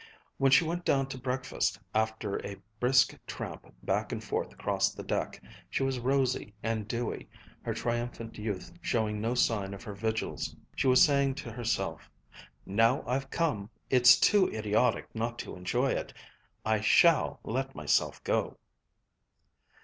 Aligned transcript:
When 0.39 0.49
she 0.51 0.63
went 0.63 0.83
down 0.83 1.05
to 1.09 1.17
breakfast, 1.19 1.77
after 1.93 2.43
a 2.43 2.57
brisk 2.79 3.15
tramp 3.27 3.71
back 3.83 4.11
and 4.11 4.23
forth 4.23 4.51
across 4.51 4.91
the 4.91 5.03
deck, 5.03 5.39
she 5.69 5.83
was 5.83 5.99
rosy 5.99 6.55
and 6.63 6.87
dewy, 6.87 7.29
her 7.61 7.75
triumphant 7.75 8.35
youth 8.39 8.71
showing 8.81 9.21
no 9.21 9.35
sign 9.35 9.75
of 9.75 9.83
her 9.83 9.93
vigils. 9.93 10.55
She 10.75 10.87
was 10.87 11.03
saying 11.03 11.35
to 11.35 11.51
herself: 11.51 12.09
"Now 12.65 13.03
I've 13.05 13.29
come, 13.29 13.69
it's 13.91 14.19
too 14.19 14.49
idiotic 14.51 15.05
not 15.13 15.37
to 15.37 15.55
enjoy 15.55 15.91
it. 15.91 16.15
I 16.65 16.81
shall 16.81 17.39
let 17.43 17.75
myself 17.75 18.23
go!" 18.23 18.57